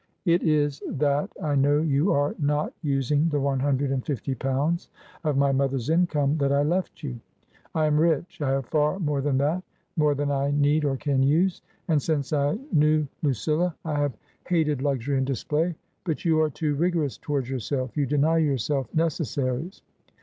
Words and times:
"It 0.25 0.41
is 0.41 0.81
that 0.89 1.29
I 1.43 1.53
know 1.53 1.79
you 1.79 2.11
are 2.11 2.33
not 2.39 2.73
using 2.81 3.29
the 3.29 3.39
one 3.39 3.59
hundred 3.59 3.91
and 3.91 4.03
fifty 4.03 4.33
pounds 4.33 4.89
of 5.23 5.37
my 5.37 5.51
mother's 5.51 5.91
income 5.91 6.39
that 6.39 6.51
I 6.51 6.63
left 6.63 7.03
you. 7.03 7.19
I 7.75 7.85
am 7.85 7.99
rich: 7.99 8.41
I 8.41 8.49
have 8.49 8.65
far 8.65 8.97
more 8.97 9.21
than 9.21 9.37
that— 9.37 9.63
more 9.97 10.15
than 10.15 10.31
I 10.31 10.49
need 10.49 10.85
or 10.85 10.97
can 10.97 11.21
use. 11.21 11.61
And 11.87 12.01
since 12.01 12.33
I 12.33 12.57
knew 12.73 13.07
Lucilla 13.21 13.75
I 13.85 13.93
have 13.99 14.17
hated 14.47 14.79
TRANSITION. 14.79 15.05
317 15.05 15.13
luxury 15.13 15.17
and 15.17 15.27
display. 15.27 15.75
But 16.03 16.25
you 16.25 16.41
are 16.41 16.49
too 16.49 16.73
rigorous 16.73 17.19
towards 17.19 17.47
yourself, 17.47 17.95
you 17.95 18.07
deny 18.07 18.39
yourself 18.39 18.91
necessaries. 18.95 19.83